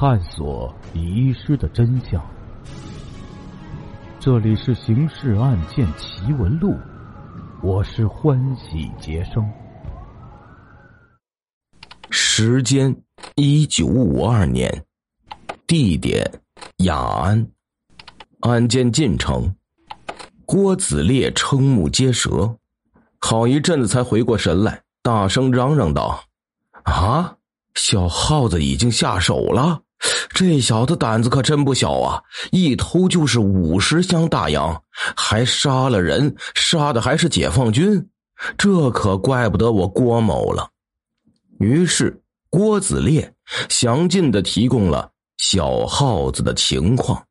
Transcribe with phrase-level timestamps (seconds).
[0.00, 2.18] 探索遗失的真相。
[4.18, 6.70] 这里是《刑事案件奇闻录》，
[7.62, 9.46] 我是欢喜杰生。
[12.08, 12.96] 时间：
[13.34, 14.86] 一九五二年，
[15.66, 16.26] 地点：
[16.78, 17.46] 雅安。
[18.40, 19.54] 案件进程：
[20.46, 22.56] 郭子烈瞠目结舌，
[23.20, 26.24] 好一阵子才回过神来，大声嚷嚷道
[26.84, 27.36] ：“啊，
[27.74, 29.82] 小耗子已经下手了！
[30.30, 32.22] 这小子胆子可真不小啊！
[32.50, 34.82] 一偷就是五十箱大洋，
[35.16, 38.08] 还杀了人，杀的还是解放军，
[38.56, 40.70] 这可怪不得我郭某了。”
[41.60, 43.34] 于是，郭子烈
[43.68, 47.22] 详尽的提供了小耗子的情况。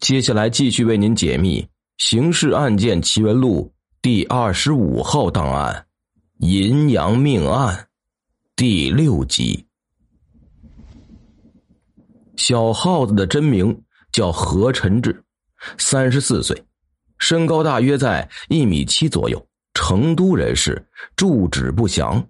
[0.00, 1.60] 接下来继续为您解密
[1.98, 5.86] 《刑事案件奇闻录》第二十五号档案
[6.46, 7.76] 《银阳命案》
[8.56, 9.66] 第六集。
[12.40, 15.22] 小耗子的真名叫何晨志，
[15.76, 16.64] 三十四岁，
[17.18, 20.82] 身高大约在一米七左右，成都人士，
[21.14, 22.26] 住址不详。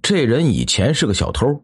[0.00, 1.62] 这人以前是个小偷，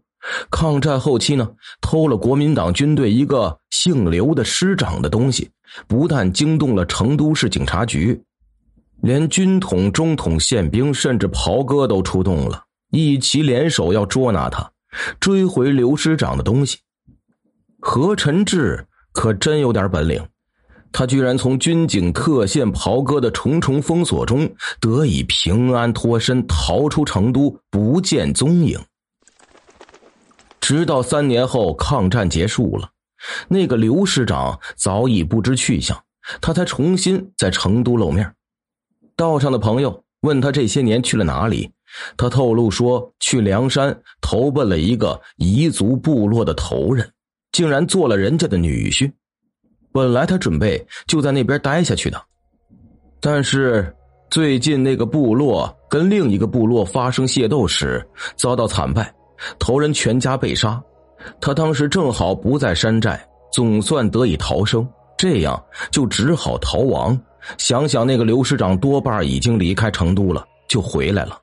[0.50, 5.50] 抗战后期呢，偷了国民党军队一个姓刘的师长的东西，
[5.88, 8.22] 不但惊动了成都市警察局，
[9.00, 14.70] 连军统、中统、宪兵甚至袍哥都出动了，一齐联手要捉拿他，
[15.18, 16.76] 追回刘师长的东西。
[17.80, 20.26] 何晨志可真有点本领。
[20.92, 28.80] 他居然从军警特线袍哥的重重封锁中得以平安脱身，逃出成都，不见踪影。
[30.58, 32.88] 直到三年后抗战结束了，
[33.48, 36.02] 那个刘师长早已不知去向，
[36.40, 38.34] 他才重新在成都露面。
[39.16, 41.72] 道上的朋友问他这些年去了哪里，
[42.16, 47.12] 他透露说去梁山投奔了一个彝族部落的头人，
[47.56, 49.10] 竟然做了人家的女婿。
[49.90, 52.22] 本来他准备就在那边待下去的，
[53.18, 53.90] 但是
[54.28, 59.10] 最近那个部落跟另一个部落发生械斗时遭到惨败，
[59.58, 60.78] 头人全家被杀。
[61.40, 64.86] 他当时正好不在山寨，总算得以逃生，
[65.16, 67.18] 这样就只好逃亡。
[67.56, 71.40] 想想那个刘师长多半已经离开成都了，就回来了。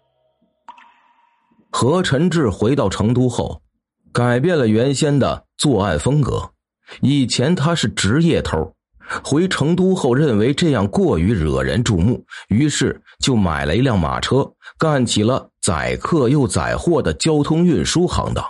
[1.72, 3.60] 何晨志回到成都后，
[4.14, 6.52] 改变了原先的作案风格。
[7.02, 8.76] 以前他是职业偷，
[9.24, 18.46] 回成都后认为这样过于惹人注目，于是就买了一辆马车，干起了载客又载货的交通运输行当。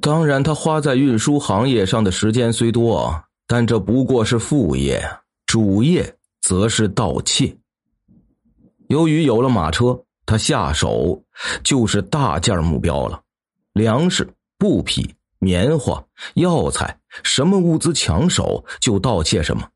[0.00, 5.04] 当然，他花在运输行业上的时间虽多，但这不过是副业，
[5.44, 7.54] 主业则是盗窃。
[8.88, 11.22] 由于有了马车，他下手
[11.62, 13.20] 就是大件目标了，
[13.74, 14.26] 粮食、
[14.60, 15.14] 布匹。
[15.42, 16.04] 棉花、
[16.34, 19.66] 药材，什么物资抢手就盗窃什么。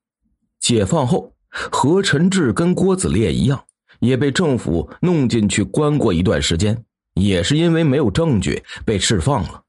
[0.61, 3.65] 解放后，何晨志跟郭子烈一样，
[4.01, 6.85] 也被政府弄进去关过一段时间，
[7.15, 9.63] 也是因为没有证据被释放了。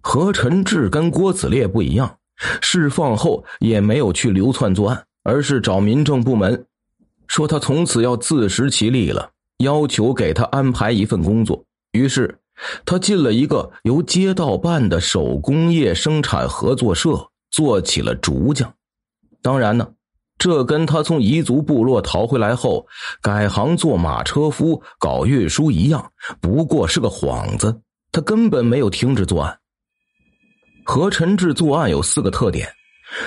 [0.00, 2.18] 何晨志跟郭子烈不一样，
[2.60, 6.66] 释放后也没有去流窜作案，而是找民政部门，
[7.28, 11.64] 说他从此要自食其力了，要求给他安排一份工作。
[11.92, 12.39] 于是。
[12.84, 18.72] 他进了一个由街道办的手工业生产合作社，做起了竹匠。
[19.42, 19.88] 当然呢，
[20.38, 22.86] 这跟他从彝族部落逃回来后
[23.22, 27.80] 改行做马车夫、搞运输一样，不过是个幌子。
[28.12, 29.58] 他根本没有停止作案。
[30.84, 32.68] 何晨志作案有四个特点：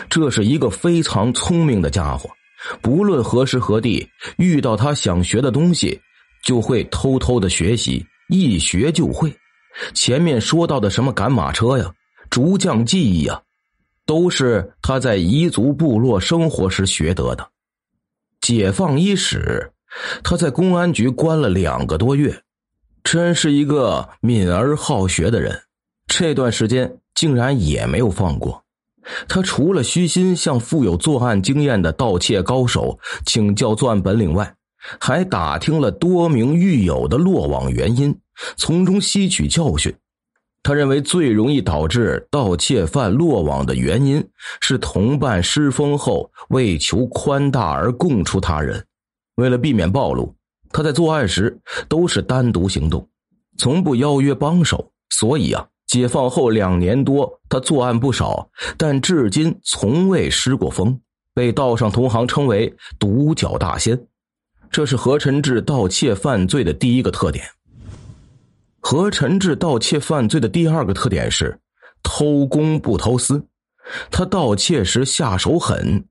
[0.09, 2.29] 这是一个非常聪明的家伙，
[2.81, 4.07] 不论何时何地
[4.37, 5.99] 遇到他想学的东西，
[6.43, 8.05] 就会偷偷的学习。
[8.33, 9.37] 一学就会，
[9.93, 11.93] 前面说到的什么赶马车呀、
[12.31, 13.43] 竹匠技艺呀，
[14.07, 17.47] 都是他在彝族部落生活时学得的。
[18.41, 19.71] 解放伊始，
[20.23, 22.41] 他在公安局关了两个多月，
[23.03, 25.61] 真是一个敏而好学的人。
[26.07, 28.63] 这段时间竟然也没有放过
[29.27, 32.97] 他，除了虚心向富有作案经验的盗窃高手
[33.27, 34.55] 请教作案本领外。
[34.99, 38.13] 还打听了多名狱友的落网原因，
[38.55, 39.93] 从中吸取教训。
[40.61, 44.25] 他认为最容易导致盗窃犯落网的原因
[44.61, 48.85] 是同伴失风后为求宽大而供出他人。
[49.35, 50.33] 为了避免暴露，
[50.69, 51.59] 他在作案时
[51.89, 53.05] 都是单独行动，
[53.57, 54.89] 从不邀约帮手。
[55.09, 60.97] 所以啊，解放后两年多，他作案不少，但至今从未失过风，
[61.33, 64.07] 被道上同行称为“独角大仙”。
[64.71, 67.45] 这是何晨志盗窃犯罪的第一个特点。
[68.85, 71.57] 何晨志盗窃犯罪的第二个特点是，
[72.03, 73.41] 偷公不偷私。
[74.11, 76.03] 他盗窃时下手狠，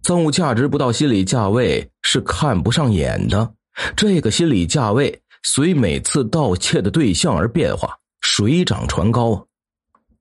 [0.00, 3.52] 赃物价值不到心理价位是看不上眼的。
[3.96, 9.42] 这个心理价位随每次盗窃的对象而变化，水涨船高啊。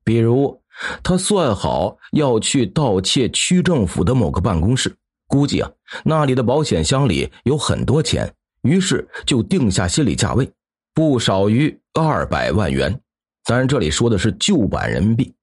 [0.04, 0.60] 比如，
[1.04, 4.92] 他算好要去盗窃区政府的某个办公室，
[5.28, 5.70] 估计啊
[6.04, 8.34] 那里的保险箱里有很多钱，
[8.64, 10.52] 于是就定下心理价位，
[10.96, 13.00] 不少于二百万元。
[13.46, 15.34] 当然，这里说的是旧版人民币。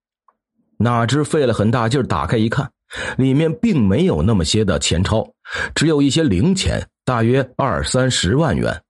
[0.79, 2.71] 哪知费了很大劲打开一看，
[3.17, 5.27] 里面并没有那么些的钱钞，
[5.75, 8.83] 只有一些零钱，大约二三十万元，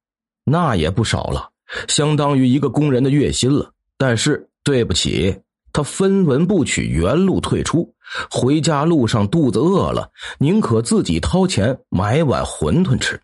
[0.44, 1.48] 那也不少了，
[1.88, 3.72] 相当于一个工人的月薪了。
[3.96, 5.40] 但是对不起，
[5.72, 7.94] 他分文不取，原路退出，
[8.30, 13.18] 回家路上肚子饿了，宁可自己掏钱买碗馄饨吃。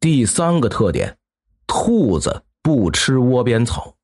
[0.00, 1.16] 第三个特点，
[1.66, 3.94] 兔子不吃窝边草。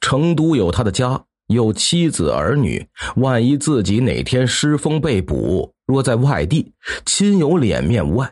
[0.00, 1.24] 成都有他的家。
[1.48, 6.72] 有妻子儿女，万一自己哪天失风被捕，若在外地，
[7.04, 8.30] 亲友脸面无碍；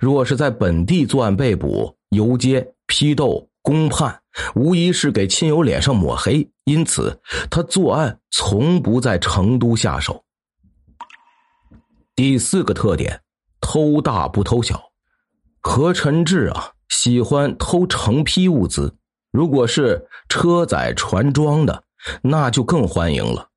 [0.00, 4.20] 若是在本地作案被捕，游街、批斗、公判，
[4.56, 6.50] 无疑是给亲友脸上抹黑。
[6.64, 10.24] 因此，他作案从不在成都下手。
[12.16, 13.20] 第四个特点，
[13.60, 14.90] 偷大不偷小。
[15.60, 18.94] 何晨志啊，喜欢偷成批物资，
[19.32, 21.84] 如果是车载船装的。
[22.22, 23.48] 那就更欢迎了。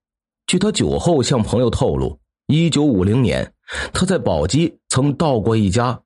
[0.47, 3.53] 据他酒后向朋友透露，一九五零年，
[3.93, 6.01] 他在宝鸡曾到过一家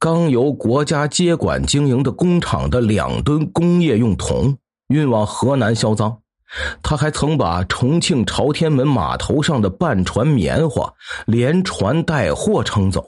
[0.00, 6.18] 刚由国家接管经营的工厂的两吨工业用铜，运往河南销赃。
[6.82, 10.92] 他还曾把重庆朝天门码头上的半船棉花
[11.26, 13.06] 连船带货撑走。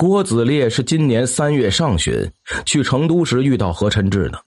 [0.00, 2.26] 郭子烈是今年三月上旬
[2.64, 4.42] 去成都时遇到何晨志的，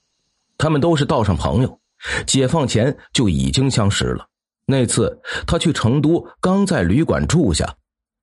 [0.57, 1.79] 他们都是道上朋友。
[2.25, 4.25] 解放前就已经相识了。
[4.65, 5.15] 那次
[5.45, 7.71] 他去成都，刚在旅馆住下，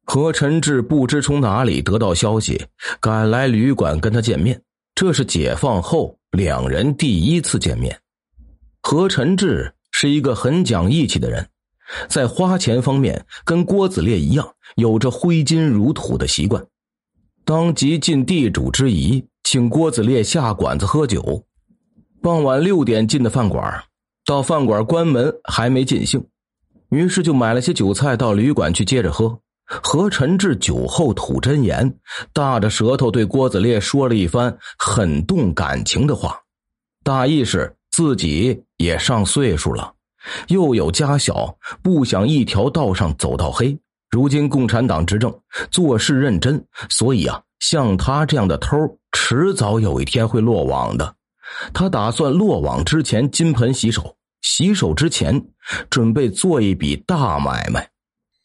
[0.06, 2.67] 何晨志不知从哪里得到消息，
[2.99, 4.61] 赶来旅馆跟他见面。
[4.97, 7.97] 这是解放后两人第一次见面。
[8.83, 11.49] 何晨志是一个很讲义气的人，
[12.09, 16.67] 在花钱方面跟郭子烈一样，有着挥金如土的习惯。
[17.45, 21.45] 当即尽地主之谊，请郭子烈下馆子喝酒。
[22.23, 23.83] 傍晚六点进的饭馆，
[24.25, 26.25] 到饭馆关门还没尽兴，
[26.91, 29.41] 于是就买了些酒菜到旅馆去接着喝。
[29.65, 31.97] 何晨志酒后吐真言，
[32.33, 36.41] 大着舌头对郭子烈说了一番很动感情的话，
[37.03, 39.95] 大意是自己也上岁数了，
[40.49, 43.79] 又有家小，不想一条道上走到黑。
[44.11, 45.33] 如今共产党执政，
[45.71, 48.77] 做事认真，所以啊，像他这样的偷，
[49.12, 51.15] 迟早有一天会落网的。
[51.73, 55.41] 他打算落网之前金盆洗手，洗手之前
[55.89, 57.89] 准备做一笔大买卖。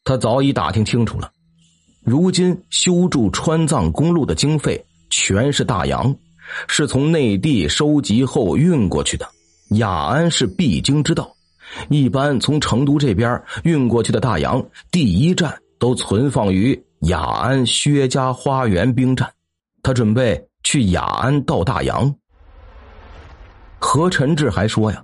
[0.04, 1.32] 他早已打听清楚了，
[2.04, 6.16] 如今修筑川藏公路的经费全是大洋，
[6.68, 9.28] 是从内地收集后运过去的。
[9.72, 11.35] 雅安是必经之道，
[11.90, 19.32] 一般从成都这边运过去的大洋，第一站都存放于雅安薛家花园兵站。
[19.84, 22.14] 他准备去雅安盗大洋。
[23.80, 25.04] 何晨志还说呀，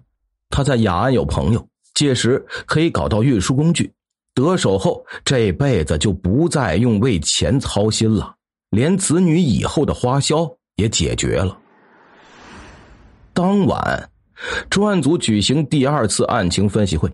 [0.49, 3.93] 他在雅安有朋友，届时可以搞到运输工具，
[4.33, 8.33] 得手后这辈子就不再用为钱操心了，
[8.71, 11.55] 连子女以后的花销也解决了。
[13.33, 14.09] 当晚，
[14.69, 17.11] 专案组举行第二次案情分析会，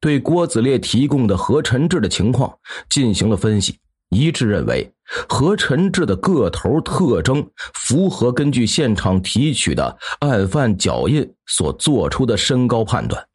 [0.00, 2.52] 对郭子烈提供的何晨志的情况
[2.88, 3.76] 进行了分析。
[4.10, 4.88] 一致认为，
[5.28, 13.26] 何晨志的个头特征符合根据现场提取的案犯脚印所做出的身高判断，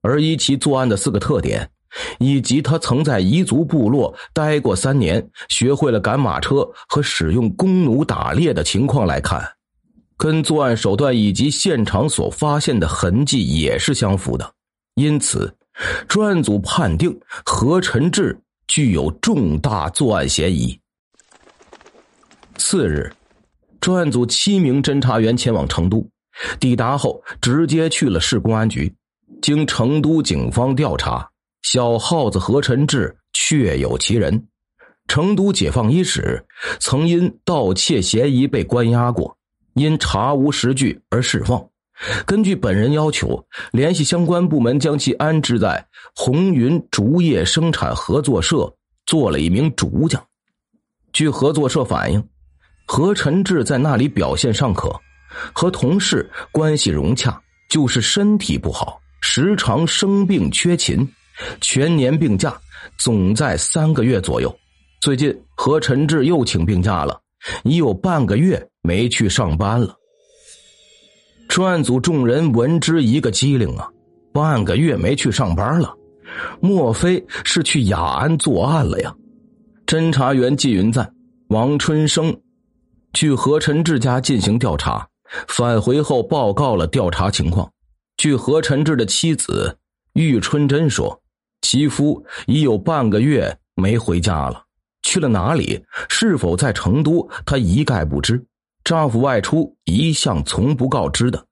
[0.00, 1.68] 而依其作案的四个特点，
[2.18, 9.46] 以及他曾在彝族部落待过三年，学会了赶马车和使用弓弩打猎的情况来看，
[10.22, 14.48] 跟作案手段以及现场所发现的痕迹也是相符的，
[14.94, 15.52] 因此，
[16.06, 18.38] 专案组判定何晨志。
[18.68, 20.78] 具有重大作案嫌疑。
[22.56, 23.12] 次日，
[23.80, 26.08] 专案组七名侦查员前往成都，
[26.60, 28.94] 抵达后直接去了市公安局。
[29.42, 31.28] 经成都警方调查，
[31.62, 34.46] 小耗子何晨志确有其人。
[35.08, 36.46] 成都解放伊始，
[36.78, 39.36] 曾因盗窃嫌疑被关押过，
[39.74, 41.62] 因查无实据而释放。
[42.26, 45.86] 根据本人要求，联系相关部门将其安置在
[46.16, 48.72] 红云竹业生产合作社，
[49.06, 50.20] 做了一名竹匠。
[51.12, 52.22] 据合作社反映，
[52.86, 54.90] 何晨志在那里表现尚可，
[55.52, 61.06] 和同事关系融洽，就是身体不好，时常生病缺勤，
[61.60, 62.58] 全年病假
[62.98, 64.52] 总在三个月左右。
[65.00, 67.20] 最近何晨志又请病假了，
[67.64, 69.96] 已有半个月没去上班了。
[71.48, 73.88] 专案组众人闻之一个机灵啊！
[74.32, 75.94] 半个月没去上班了，
[76.60, 79.14] 莫非是去雅安作案了呀？
[79.86, 81.14] 侦查员季云赞、
[81.48, 82.40] 王春生
[83.12, 85.06] 去何晨志家进行调查，
[85.48, 87.70] 返回后报告了调查情况。
[88.16, 89.76] 据何晨志的妻子
[90.14, 91.20] 玉春珍说，
[91.60, 94.64] 其夫已有半个月没回家了，
[95.12, 95.84] 去了哪里？
[96.08, 97.28] 是否在成都？
[97.44, 98.42] 她一概不知。
[98.82, 101.44] 丈夫外出一向从不告知的，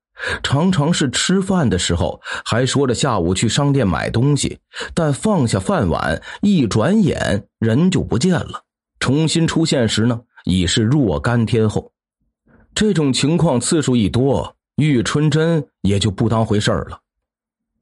[0.43, 4.59] 常常是吃饭的时候还说着下午去商店买东西，
[4.95, 8.63] 但放下饭碗一转眼人就不见了。
[8.99, 11.93] 重新出现时呢，已是若干天后。
[12.75, 16.99] 这种情况次数一多，玉春珍也就不当回事儿了。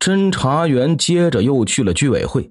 [0.00, 2.50] 侦查员接着又去了居委会，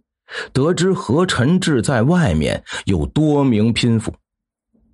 [0.54, 4.14] 得知何晨志在外面有多名拼夫，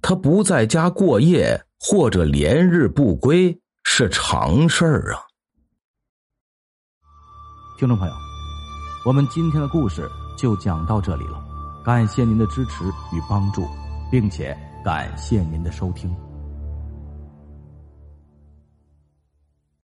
[0.01, 1.63] 他不在家过夜。
[1.85, 5.19] 或者连日不归是常事儿啊！
[7.77, 8.13] 听众朋友，
[9.05, 11.43] 我们今天的故事就讲到这里了，
[11.83, 13.67] 感谢您的支持与帮助，
[14.09, 16.15] 并且感谢您的收听。